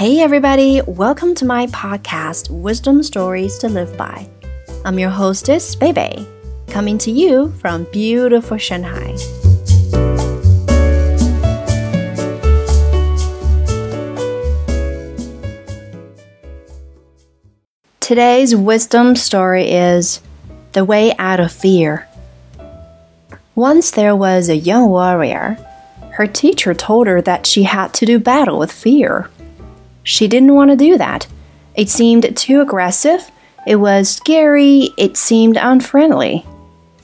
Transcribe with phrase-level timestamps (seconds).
[0.00, 4.30] Hey, everybody, welcome to my podcast, Wisdom Stories to Live By.
[4.82, 6.26] I'm your hostess, Bebe,
[6.68, 9.14] coming to you from beautiful Shanghai.
[18.00, 20.22] Today's wisdom story is
[20.72, 22.08] The Way Out of Fear.
[23.54, 25.58] Once there was a young warrior.
[26.12, 29.28] Her teacher told her that she had to do battle with fear.
[30.10, 31.28] She didn't want to do that.
[31.76, 33.30] It seemed too aggressive,
[33.64, 36.44] it was scary, it seemed unfriendly.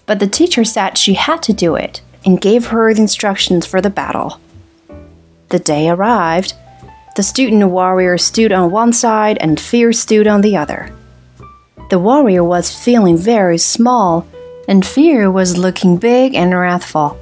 [0.07, 3.81] But the teacher said she had to do it and gave her the instructions for
[3.81, 4.41] the battle.
[5.51, 6.55] The day arrived.
[7.15, 10.93] The student warrior stood on one side and fear stood on the other.
[11.91, 14.27] The warrior was feeling very small,
[14.67, 17.17] and fear was looking big and wrathful.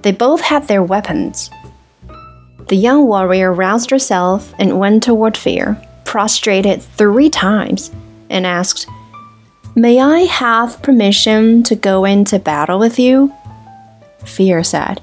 [0.00, 1.50] They both had their weapons.
[2.68, 7.92] The young warrior roused herself and went toward Fear, prostrated three times,
[8.28, 8.88] and asked,
[9.76, 13.32] May I have permission to go into battle with you?
[14.24, 15.00] Fear said,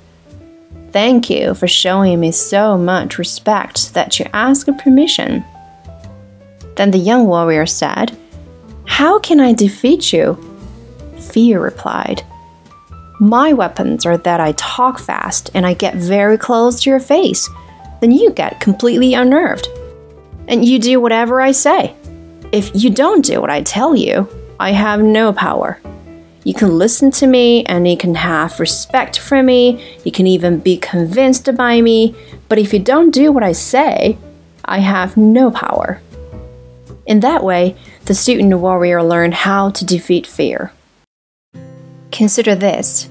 [0.91, 5.45] Thank you for showing me so much respect that you ask permission.
[6.75, 8.17] Then the young warrior said,
[8.85, 10.37] How can I defeat you?
[11.17, 12.23] Fear replied,
[13.23, 17.49] my weapons are that I talk fast and I get very close to your face.
[18.01, 19.69] Then you get completely unnerved.
[20.49, 21.95] And you do whatever I say.
[22.51, 24.27] If you don't do what I tell you,
[24.59, 25.79] I have no power.
[26.43, 30.59] You can listen to me and you can have respect for me, you can even
[30.59, 32.13] be convinced by me,
[32.49, 34.17] but if you don't do what I say,
[34.65, 36.01] I have no power.
[37.05, 40.73] In that way, the student warrior learned how to defeat fear.
[42.11, 43.09] Consider this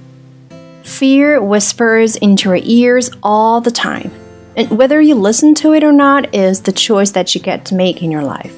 [0.85, 4.11] fear whispers into your ears all the time,
[4.57, 7.75] and whether you listen to it or not is the choice that you get to
[7.75, 8.57] make in your life.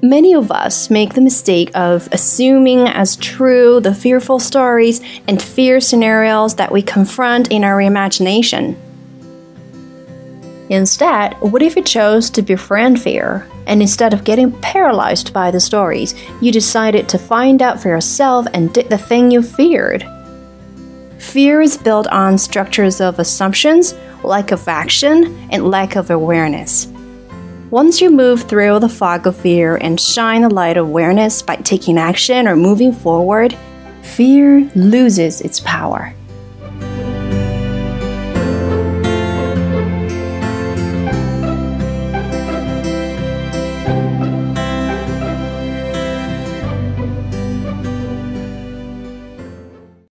[0.00, 5.80] Many of us make the mistake of assuming as true the fearful stories and fear
[5.80, 8.76] scenarios that we confront in our imagination.
[10.70, 15.60] Instead, what if you chose to befriend fear and instead of getting paralyzed by the
[15.60, 20.06] stories, you decided to find out for yourself and did the thing you feared.
[21.18, 26.86] Fear is built on structures of assumptions, lack of action, and lack of awareness.
[27.70, 31.56] Once you move through the fog of fear and shine a light of awareness by
[31.56, 33.54] taking action or moving forward,
[34.02, 36.14] fear loses its power.